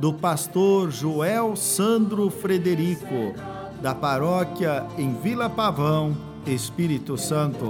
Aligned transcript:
do 0.00 0.14
pastor 0.14 0.90
Joel 0.90 1.54
Sandro 1.54 2.30
Frederico, 2.30 3.34
da 3.82 3.94
paróquia 3.94 4.86
em 4.96 5.12
Vila 5.12 5.50
Pavão, 5.50 6.16
Espírito 6.46 7.18
Santo. 7.18 7.66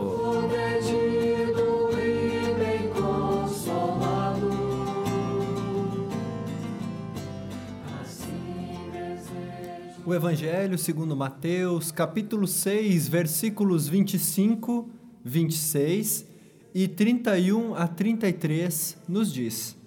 O 10.06 10.14
Evangelho 10.14 10.78
segundo 10.78 11.16
Mateus, 11.16 11.91
capítulo 11.91 12.47
6, 12.47 13.08
versículos 13.08 13.88
25, 13.88 14.88
26 15.24 16.27
e 16.72 16.86
31 16.86 17.74
a 17.74 17.88
33 17.88 18.97
nos 19.08 19.33
diz: 19.33 19.80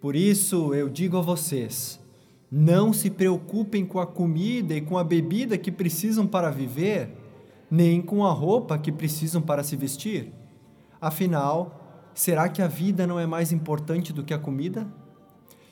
Por 0.00 0.14
isso 0.14 0.74
eu 0.74 0.88
digo 0.88 1.16
a 1.16 1.22
vocês: 1.22 2.00
não 2.50 2.92
se 2.92 3.10
preocupem 3.10 3.84
com 3.84 3.98
a 3.98 4.06
comida 4.06 4.74
e 4.74 4.80
com 4.80 4.96
a 4.98 5.04
bebida 5.04 5.58
que 5.58 5.72
precisam 5.72 6.26
para 6.26 6.50
viver, 6.50 7.10
nem 7.70 8.00
com 8.00 8.24
a 8.24 8.32
roupa 8.32 8.78
que 8.78 8.92
precisam 8.92 9.42
para 9.42 9.62
se 9.62 9.76
vestir. 9.76 10.32
Afinal, 11.00 12.10
será 12.14 12.48
que 12.48 12.62
a 12.62 12.68
vida 12.68 13.06
não 13.06 13.18
é 13.18 13.26
mais 13.26 13.52
importante 13.52 14.12
do 14.12 14.22
que 14.22 14.32
a 14.32 14.38
comida? 14.38 14.86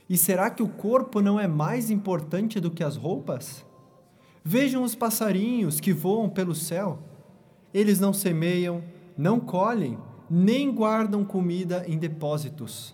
E 0.09 0.17
será 0.17 0.51
que 0.51 0.63
o 0.63 0.69
corpo 0.69 1.21
não 1.21 1.41
é 1.41 1.49
mais 1.49 1.91
importante 1.91 2.61
do 2.61 2.71
que 2.71 2.85
as 2.85 2.97
roupas? 2.97 3.65
Vejam 4.45 4.83
os 4.83 4.95
passarinhos 4.95 5.81
que 5.81 5.93
voam 5.93 6.29
pelo 6.29 6.55
céu. 6.55 6.99
Eles 7.73 7.99
não 7.99 8.13
semeiam, 8.13 8.83
não 9.17 9.41
colhem, 9.41 9.97
nem 10.29 10.71
guardam 10.71 11.25
comida 11.25 11.85
em 11.89 11.97
depósitos. 11.97 12.94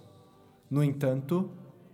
No 0.71 0.85
entanto, 0.85 1.51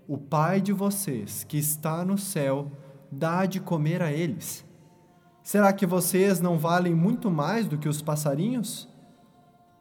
o 0.07 0.19
Pai 0.19 0.61
de 0.61 0.73
vocês, 0.73 1.43
que 1.45 1.57
está 1.57 2.05
no 2.05 2.19
céu, 2.19 2.71
dá 3.11 3.47
de 3.47 3.59
comer 3.59 4.03
a 4.03 4.13
eles. 4.13 4.65
Será 5.43 5.73
que 5.73 5.87
vocês 5.87 6.41
não 6.41 6.59
valem 6.59 6.95
muito 6.95 7.31
mais 7.31 7.67
do 7.67 7.79
que 7.79 7.89
os 7.89 8.03
passarinhos? 8.03 8.89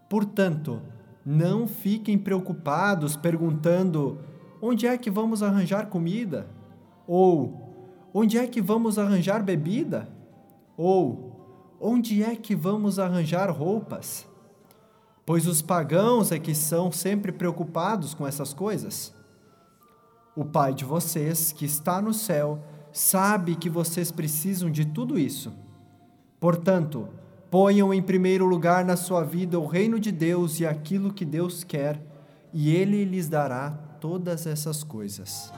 Portanto, 0.09 0.81
não 1.25 1.67
fiquem 1.67 2.17
preocupados 2.17 3.16
perguntando: 3.17 4.19
onde 4.61 4.88
é 4.88 4.97
que 4.97 5.11
vamos 5.11 5.43
arranjar 5.43 5.88
comida? 5.88 6.47
Ou 7.05 8.09
onde 8.13 8.38
é 8.38 8.47
que 8.47 8.61
vamos 8.61 8.97
arranjar 8.97 9.43
bebida? 9.43 10.07
Ou 10.77 11.75
onde 11.81 12.23
é 12.23 12.35
que 12.35 12.55
vamos 12.55 12.97
arranjar 12.97 13.51
roupas? 13.51 14.25
Pois 15.25 15.47
os 15.47 15.61
pagãos 15.61 16.31
é 16.31 16.37
que 16.37 16.53
são 16.53 16.91
sempre 16.91 17.31
preocupados 17.31 18.13
com 18.13 18.27
essas 18.27 18.53
coisas. 18.53 19.13
O 20.35 20.45
Pai 20.45 20.73
de 20.73 20.85
vocês, 20.85 21.51
que 21.51 21.65
está 21.65 22.01
no 22.01 22.13
céu, 22.13 22.63
sabe 22.91 23.55
que 23.55 23.69
vocês 23.69 24.11
precisam 24.11 24.69
de 24.69 24.85
tudo 24.85 25.17
isso. 25.17 25.51
Portanto, 26.39 27.07
ponham 27.49 27.93
em 27.93 28.01
primeiro 28.01 28.45
lugar 28.45 28.85
na 28.85 28.95
sua 28.95 29.23
vida 29.23 29.59
o 29.59 29.66
reino 29.66 30.00
de 30.00 30.11
Deus 30.11 30.59
e 30.59 30.66
aquilo 30.66 31.13
que 31.13 31.25
Deus 31.25 31.63
quer, 31.63 32.01
e 32.53 32.73
Ele 32.75 33.03
lhes 33.03 33.27
dará 33.27 33.71
todas 34.00 34.45
essas 34.45 34.83
coisas. 34.83 35.51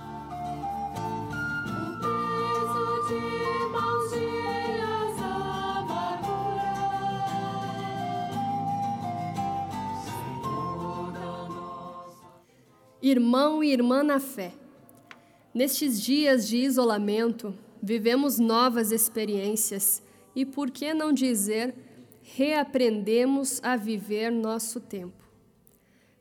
Irmão 13.02 13.63
e 13.63 13.72
irmã 13.72 14.02
na 14.02 14.19
fé, 14.19 14.53
nestes 15.53 16.02
dias 16.02 16.47
de 16.47 16.58
isolamento, 16.58 17.53
vivemos 17.81 18.40
novas 18.40 18.91
experiências 18.91 20.02
e, 20.35 20.44
por 20.44 20.72
que 20.72 20.96
não 20.96 21.13
dizer, 21.13 21.75
reaprendemos 22.24 23.63
a 23.63 23.75
viver 23.75 24.31
nosso 24.31 24.80
tempo. 24.80 25.24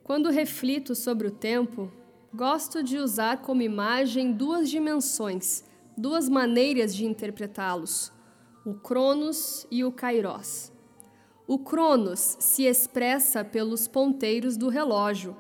Quando 0.04 0.28
reflito 0.28 0.94
sobre 0.94 1.26
o 1.28 1.30
tempo, 1.30 1.90
gosto 2.34 2.82
de 2.82 2.98
usar 2.98 3.38
como 3.38 3.62
imagem 3.62 4.30
duas 4.34 4.68
dimensões, 4.68 5.64
duas 5.96 6.28
maneiras 6.28 6.94
de 6.94 7.06
interpretá-los: 7.06 8.12
o 8.66 8.74
Cronos 8.74 9.66
e 9.70 9.82
o 9.82 9.90
Kairos. 9.90 10.70
O 11.46 11.58
Cronos 11.58 12.36
se 12.38 12.64
expressa 12.64 13.42
pelos 13.42 13.88
ponteiros 13.88 14.58
do 14.58 14.68
relógio 14.68 15.34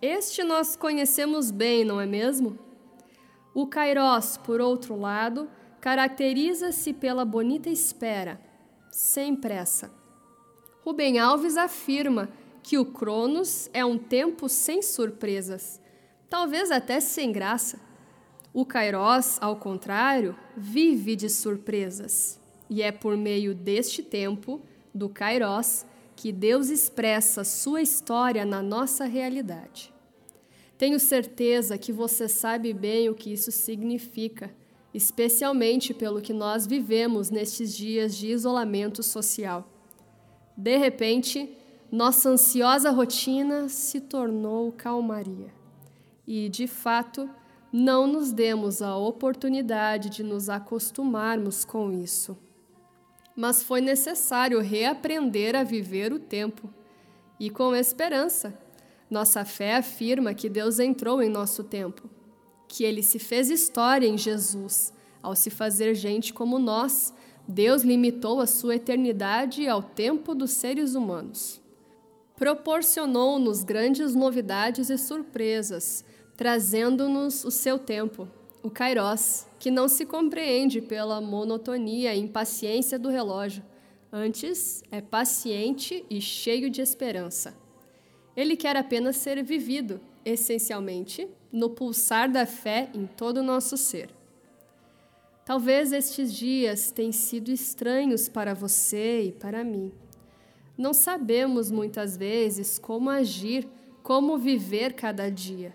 este 0.00 0.44
nós 0.44 0.76
conhecemos 0.76 1.50
bem, 1.50 1.84
não 1.84 2.00
é 2.00 2.06
mesmo? 2.06 2.58
O 3.52 3.66
Kairos, 3.66 4.36
por 4.36 4.60
outro 4.60 4.96
lado, 4.96 5.48
caracteriza-se 5.80 6.92
pela 6.92 7.24
bonita 7.24 7.68
espera, 7.68 8.40
sem 8.90 9.34
pressa. 9.34 9.90
Rubem 10.84 11.18
Alves 11.18 11.56
afirma 11.56 12.28
que 12.62 12.78
o 12.78 12.84
Cronos 12.84 13.68
é 13.72 13.84
um 13.84 13.98
tempo 13.98 14.48
sem 14.48 14.82
surpresas, 14.82 15.80
talvez 16.30 16.70
até 16.70 17.00
sem 17.00 17.32
graça. 17.32 17.80
O 18.54 18.64
Kairos, 18.64 19.38
ao 19.40 19.56
contrário, 19.56 20.36
vive 20.56 21.16
de 21.16 21.28
surpresas, 21.28 22.40
e 22.70 22.82
é 22.82 22.92
por 22.92 23.16
meio 23.16 23.54
deste 23.54 24.02
tempo, 24.02 24.60
do 24.94 25.08
Kairos, 25.08 25.84
que 26.20 26.32
Deus 26.32 26.68
expressa 26.68 27.44
sua 27.44 27.80
história 27.80 28.44
na 28.44 28.60
nossa 28.60 29.04
realidade. 29.04 29.94
Tenho 30.76 30.98
certeza 30.98 31.78
que 31.78 31.92
você 31.92 32.26
sabe 32.26 32.72
bem 32.72 33.08
o 33.08 33.14
que 33.14 33.32
isso 33.32 33.52
significa, 33.52 34.52
especialmente 34.92 35.94
pelo 35.94 36.20
que 36.20 36.32
nós 36.32 36.66
vivemos 36.66 37.30
nestes 37.30 37.72
dias 37.72 38.16
de 38.16 38.32
isolamento 38.32 39.00
social. 39.00 39.70
De 40.56 40.76
repente, 40.76 41.56
nossa 41.88 42.30
ansiosa 42.30 42.90
rotina 42.90 43.68
se 43.68 44.00
tornou 44.00 44.72
calmaria. 44.72 45.54
E, 46.26 46.48
de 46.48 46.66
fato, 46.66 47.30
não 47.72 48.08
nos 48.08 48.32
demos 48.32 48.82
a 48.82 48.96
oportunidade 48.96 50.10
de 50.10 50.24
nos 50.24 50.50
acostumarmos 50.50 51.64
com 51.64 51.92
isso 51.92 52.36
mas 53.38 53.62
foi 53.62 53.80
necessário 53.80 54.58
reaprender 54.58 55.54
a 55.54 55.62
viver 55.62 56.12
o 56.12 56.18
tempo. 56.18 56.68
E 57.38 57.48
com 57.48 57.72
esperança, 57.72 58.52
nossa 59.08 59.44
fé 59.44 59.76
afirma 59.76 60.34
que 60.34 60.48
Deus 60.48 60.80
entrou 60.80 61.22
em 61.22 61.28
nosso 61.28 61.62
tempo, 61.62 62.10
que 62.66 62.82
ele 62.82 63.00
se 63.00 63.20
fez 63.20 63.48
história 63.48 64.08
em 64.08 64.18
Jesus. 64.18 64.92
Ao 65.22 65.36
se 65.36 65.50
fazer 65.50 65.94
gente 65.94 66.34
como 66.34 66.58
nós, 66.58 67.14
Deus 67.46 67.82
limitou 67.82 68.40
a 68.40 68.46
sua 68.46 68.74
eternidade 68.74 69.68
ao 69.68 69.84
tempo 69.84 70.34
dos 70.34 70.50
seres 70.50 70.96
humanos. 70.96 71.60
Proporcionou-nos 72.34 73.62
grandes 73.62 74.16
novidades 74.16 74.90
e 74.90 74.98
surpresas, 74.98 76.04
trazendo-nos 76.36 77.44
o 77.44 77.52
seu 77.52 77.78
tempo, 77.78 78.26
o 78.68 78.70
Kairos, 78.70 79.46
que 79.58 79.70
não 79.70 79.88
se 79.88 80.04
compreende 80.04 80.82
pela 80.82 81.22
monotonia 81.22 82.14
e 82.14 82.20
impaciência 82.20 82.98
do 82.98 83.08
relógio, 83.08 83.64
antes 84.12 84.82
é 84.92 85.00
paciente 85.00 86.04
e 86.10 86.20
cheio 86.20 86.68
de 86.68 86.82
esperança. 86.82 87.56
Ele 88.36 88.56
quer 88.56 88.76
apenas 88.76 89.16
ser 89.16 89.42
vivido, 89.42 90.00
essencialmente, 90.22 91.26
no 91.50 91.70
pulsar 91.70 92.30
da 92.30 92.44
fé 92.44 92.90
em 92.94 93.06
todo 93.06 93.38
o 93.38 93.42
nosso 93.42 93.76
ser. 93.78 94.10
Talvez 95.46 95.90
estes 95.90 96.32
dias 96.32 96.90
tenham 96.90 97.10
sido 97.10 97.50
estranhos 97.50 98.28
para 98.28 98.52
você 98.52 99.22
e 99.22 99.32
para 99.32 99.64
mim. 99.64 99.90
Não 100.76 100.92
sabemos 100.92 101.70
muitas 101.70 102.18
vezes 102.18 102.78
como 102.78 103.08
agir, 103.08 103.66
como 104.02 104.36
viver 104.36 104.92
cada 104.92 105.30
dia. 105.30 105.72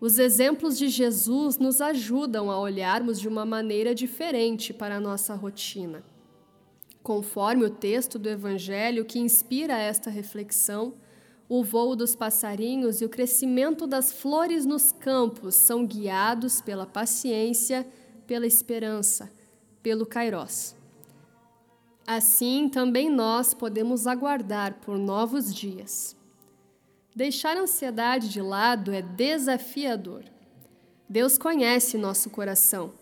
Os 0.00 0.18
exemplos 0.18 0.78
de 0.78 0.88
Jesus 0.88 1.58
nos 1.58 1.80
ajudam 1.80 2.50
a 2.50 2.60
olharmos 2.60 3.18
de 3.20 3.26
uma 3.26 3.44
maneira 3.44 3.94
diferente 3.94 4.72
para 4.72 4.96
a 4.96 5.00
nossa 5.00 5.34
rotina. 5.34 6.04
Conforme 7.02 7.64
o 7.64 7.70
texto 7.70 8.18
do 8.18 8.28
Evangelho 8.28 9.04
que 9.04 9.18
inspira 9.18 9.76
esta 9.76 10.08
reflexão, 10.08 10.94
O 11.50 11.64
voo 11.64 11.96
dos 11.96 12.14
passarinhos 12.14 13.00
e 13.00 13.06
o 13.06 13.08
crescimento 13.08 13.86
das 13.86 14.12
flores 14.12 14.66
nos 14.66 14.92
campos 14.92 15.54
são 15.54 15.86
guiados 15.86 16.60
pela 16.60 16.84
paciência, 16.84 17.88
pela 18.26 18.46
esperança, 18.46 19.32
pelo 19.82 20.04
kairós. 20.04 20.76
Assim, 22.06 22.68
também 22.68 23.08
nós 23.08 23.54
podemos 23.54 24.06
aguardar 24.06 24.74
por 24.80 24.98
novos 24.98 25.54
dias. 25.54 26.14
Deixar 27.18 27.56
a 27.56 27.62
ansiedade 27.62 28.28
de 28.28 28.40
lado 28.40 28.92
é 28.92 29.02
desafiador. 29.02 30.22
Deus 31.08 31.36
conhece 31.36 31.98
nosso 31.98 32.30
coração. 32.30 32.92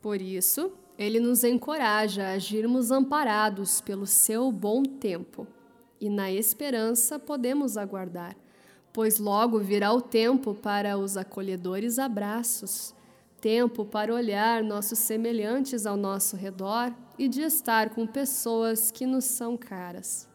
Por 0.00 0.22
isso, 0.22 0.72
ele 0.96 1.20
nos 1.20 1.44
encoraja 1.44 2.22
a 2.22 2.32
agirmos 2.32 2.90
amparados 2.90 3.82
pelo 3.82 4.06
seu 4.06 4.50
bom 4.50 4.82
tempo. 4.82 5.46
E 6.00 6.08
na 6.08 6.32
esperança 6.32 7.18
podemos 7.18 7.76
aguardar, 7.76 8.34
pois 8.90 9.18
logo 9.18 9.58
virá 9.58 9.92
o 9.92 10.00
tempo 10.00 10.54
para 10.54 10.96
os 10.96 11.18
acolhedores 11.18 11.98
abraços, 11.98 12.94
tempo 13.38 13.84
para 13.84 14.14
olhar 14.14 14.62
nossos 14.62 14.98
semelhantes 14.98 15.84
ao 15.84 15.98
nosso 15.98 16.36
redor 16.36 16.90
e 17.18 17.28
de 17.28 17.42
estar 17.42 17.90
com 17.90 18.06
pessoas 18.06 18.90
que 18.90 19.04
nos 19.04 19.26
são 19.26 19.58
caras. 19.58 20.27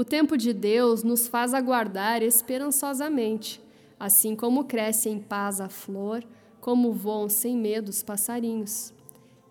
O 0.00 0.04
tempo 0.04 0.34
de 0.34 0.54
Deus 0.54 1.02
nos 1.02 1.28
faz 1.28 1.52
aguardar 1.52 2.22
esperançosamente 2.22 3.60
assim 3.98 4.34
como 4.34 4.64
cresce 4.64 5.10
em 5.10 5.18
paz 5.18 5.60
a 5.60 5.68
flor, 5.68 6.24
como 6.58 6.90
voam 6.90 7.28
sem 7.28 7.54
medo 7.54 7.90
os 7.90 8.02
passarinhos. 8.02 8.94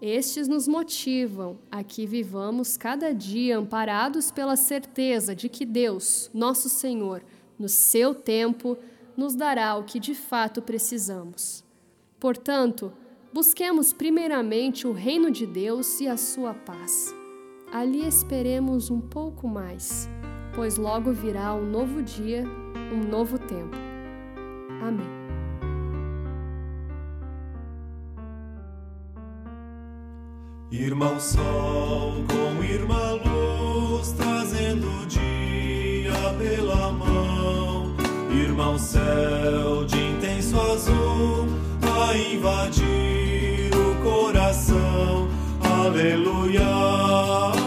Estes 0.02 0.48
nos 0.48 0.68
motivam 0.68 1.60
a 1.70 1.84
que 1.84 2.08
vivamos 2.08 2.78
cada 2.78 3.14
dia 3.14 3.60
amparados 3.60 4.32
pela 4.32 4.56
certeza 4.56 5.36
de 5.36 5.50
que 5.50 5.68
Deus, 5.68 6.32
nosso 6.34 6.68
Senhor, 6.68 7.22
no 7.60 7.70
seu 7.70 8.16
tempo, 8.16 8.76
nos 9.16 9.36
dará 9.36 9.76
o 9.76 9.84
que 9.84 10.00
de 10.00 10.16
fato 10.16 10.64
precisamos. 10.64 11.64
Portanto, 12.20 12.92
busquemos 13.32 13.94
primeiramente 13.94 14.88
o 14.88 14.94
reino 14.94 15.30
de 15.30 15.46
Deus 15.46 16.02
e 16.02 16.08
a 16.08 16.18
sua 16.18 16.56
paz. 16.56 17.14
Ali 17.72 18.04
esperemos 18.04 18.90
um 18.90 19.00
pouco 19.00 19.48
mais, 19.48 20.10
pois 20.60 20.76
logo 20.76 21.14
virá 21.14 21.54
um 21.54 21.66
novo 21.66 22.04
dia, 22.04 22.44
um 22.92 23.10
novo 23.10 23.40
tempo. 23.40 23.78
Amém. 24.82 25.08
Irmão 30.70 31.18
Sol 31.18 32.26
com 32.28 32.62
irmã 32.62 33.14
Luz, 33.26 34.12
trazendo 34.12 34.86
o 34.86 35.06
dia 35.06 36.12
pela 36.38 36.92
mão. 36.92 37.96
Irmão 38.30 38.78
Céu 38.78 39.86
de 39.86 39.98
intenso 39.98 40.60
azul, 40.60 41.48
a 41.82 42.18
invadir 42.18 43.72
o 43.74 44.04
coração. 44.04 45.30
Aleluia. 45.64 47.59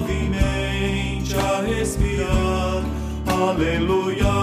suavemente 0.00 1.34
a 1.36 1.60
respirar. 1.60 2.82
Aleluia. 3.26 4.39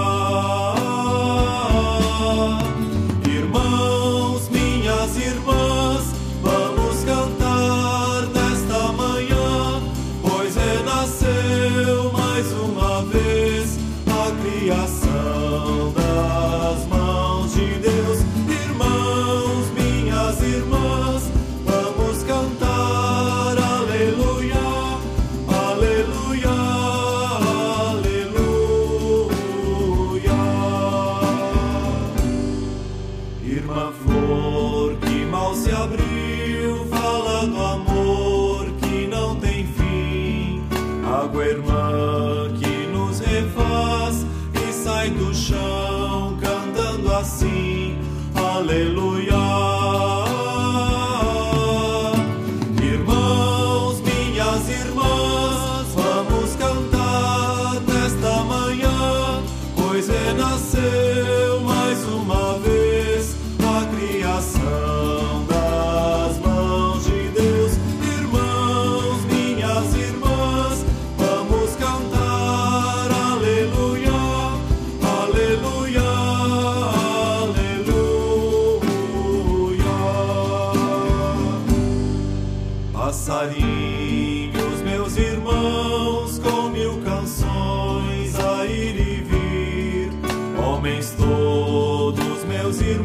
do 45.10 45.34
chão. 45.34 45.67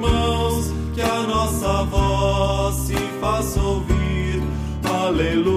irmãos, 0.02 0.73
que 0.94 1.00
a 1.00 1.23
nossa 1.23 1.85
voz 1.85 2.75
se 2.76 2.97
faça 3.21 3.61
ouvir. 3.61 4.42
Aleluia. 4.85 5.51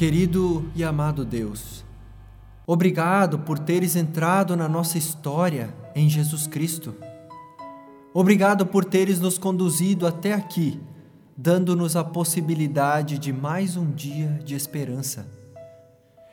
Querido 0.00 0.64
e 0.74 0.82
amado 0.82 1.26
Deus, 1.26 1.84
obrigado 2.66 3.40
por 3.40 3.58
teres 3.58 3.96
entrado 3.96 4.56
na 4.56 4.66
nossa 4.66 4.96
história 4.96 5.74
em 5.94 6.08
Jesus 6.08 6.46
Cristo. 6.46 6.94
Obrigado 8.14 8.64
por 8.64 8.82
teres 8.82 9.20
nos 9.20 9.36
conduzido 9.36 10.06
até 10.06 10.32
aqui, 10.32 10.80
dando-nos 11.36 11.96
a 11.96 12.02
possibilidade 12.02 13.18
de 13.18 13.30
mais 13.30 13.76
um 13.76 13.90
dia 13.90 14.40
de 14.42 14.54
esperança. 14.54 15.26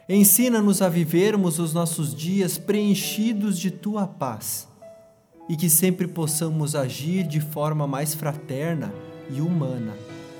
Ensina-nos 0.07 0.81
a 0.81 0.87
vivermos 0.87 1.59
os 1.59 1.73
nossos 1.73 2.15
dias 2.15 2.57
preenchidos 2.57 3.59
de 3.59 3.69
tua 3.69 4.07
paz 4.07 4.65
e 5.49 5.57
que 5.57 5.69
sempre 5.69 6.07
possamos 6.07 6.73
agir 6.73 7.27
de 7.27 7.41
forma 7.41 7.85
mais 7.85 8.15
fraterna 8.15 8.93
e 9.29 9.41
humana, 9.41 9.93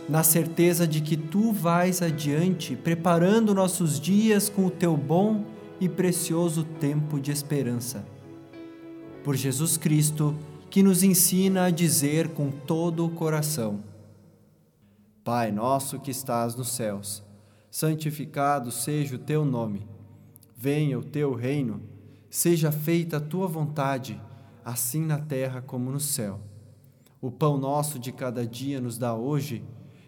na 0.08 0.24
certeza 0.24 0.88
de 0.88 1.02
que 1.02 1.18
tu 1.18 1.52
vais 1.52 2.02
adiante, 2.02 2.76
preparando 2.76 3.54
nossos 3.54 4.00
dias 4.00 4.50
com 4.50 4.66
o 4.66 4.72
teu 4.72 4.96
bom 4.96 5.44
e 5.80 5.90
precioso 5.90 6.64
tempo 6.64 7.20
de 7.20 7.32
esperança. 7.32 8.06
Por 9.24 9.36
Jesus 9.36 9.76
Cristo, 9.76 10.34
que 10.70 10.82
nos 10.82 11.04
ensina 11.04 11.66
a 11.66 11.70
dizer 11.70 12.30
com 12.30 12.50
todo 12.50 13.06
o 13.06 13.10
coração: 13.10 13.84
Pai 15.24 15.52
nosso 15.52 16.00
que 16.00 16.12
estás 16.12 16.56
nos 16.56 16.70
céus, 16.70 17.24
santificado 17.70 18.72
seja 18.72 19.16
o 19.16 19.20
teu 19.20 19.44
nome. 19.44 19.86
Venha 20.56 20.98
o 20.98 21.04
teu 21.04 21.36
reino, 21.36 21.82
seja 22.30 22.72
feita 22.72 23.18
a 23.18 23.22
tua 23.22 23.46
vontade, 23.46 24.20
assim 24.66 25.06
na 25.06 25.20
terra 25.20 25.62
como 25.62 25.92
no 25.92 26.00
céu. 26.00 26.40
O 27.22 27.30
pão 27.30 27.58
nosso 27.58 28.00
de 28.00 28.12
cada 28.12 28.46
dia 28.46 28.80
nos 28.80 28.98
dá 28.98 29.14
hoje, 29.14 29.64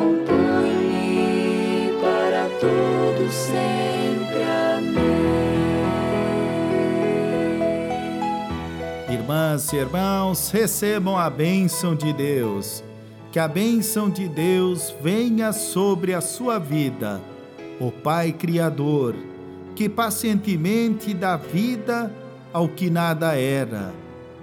acompanhe 0.00 1.92
para 2.00 2.48
todo 2.58 3.30
sempre. 3.30 4.42
Amém. 4.76 5.00
Irmãs 9.10 9.72
e 9.72 9.76
irmãos, 9.76 10.50
recebam 10.50 11.16
a 11.16 11.28
bênção 11.28 11.94
de 11.94 12.12
Deus. 12.12 12.82
Que 13.30 13.38
a 13.38 13.46
bênção 13.46 14.10
de 14.10 14.26
Deus 14.28 14.92
venha 15.00 15.52
sobre 15.52 16.12
a 16.14 16.20
sua 16.20 16.58
vida. 16.58 17.20
O 17.78 17.92
Pai 17.92 18.32
Criador, 18.32 19.14
que 19.76 19.88
pacientemente 19.88 21.14
dá 21.14 21.36
vida 21.36 22.12
ao 22.52 22.68
que 22.68 22.90
nada 22.90 23.36
era. 23.36 23.92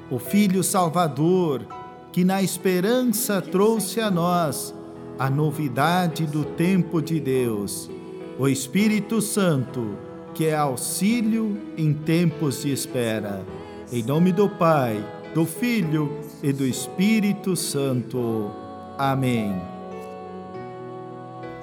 O 0.10 0.18
Filho 0.18 0.64
Salvador, 0.64 1.68
que 2.14 2.24
na 2.24 2.42
esperança 2.42 3.42
trouxe 3.42 4.00
a 4.00 4.10
nós 4.10 4.74
a 5.20 5.30
novidade 5.30 6.26
do 6.26 6.44
tempo 6.44 7.02
de 7.02 7.20
Deus. 7.20 7.90
O 8.38 8.48
Espírito 8.48 9.22
Santo, 9.22 9.98
que 10.34 10.46
é 10.46 10.56
auxílio 10.56 11.58
em 11.78 11.94
tempos 11.94 12.62
de 12.62 12.72
espera. 12.72 13.44
Em 13.92 14.04
nome 14.04 14.32
do 14.32 14.48
Pai, 14.48 15.04
do 15.34 15.46
Filho 15.46 16.20
e 16.44 16.54
do 16.54 16.66
Espírito 16.66 17.56
Santo. 17.56 18.52
Amém. 18.98 19.56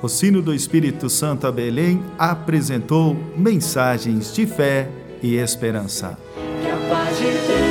O 0.03 0.09
sino 0.09 0.43
do 0.43 0.53
Espírito 0.53 1.09
Santo 1.09 1.47
a 1.47 1.53
Belém 1.53 2.03
apresentou 2.19 3.17
mensagens 3.37 4.35
de 4.35 4.47
fé 4.47 4.91
e 5.23 5.37
esperança. 5.37 6.19
Que 6.61 6.71
a 6.71 6.77
paz 6.89 7.17
de 7.19 7.25
Deus 7.25 7.64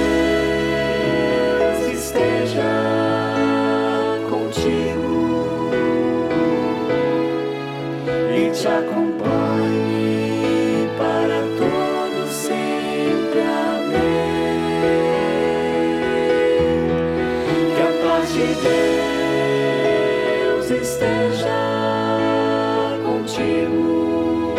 esteja 21.04 22.98
contigo. 23.04 24.56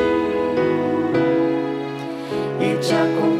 E 2.61 2.77
te 2.77 2.95
acompanhe 2.95 3.34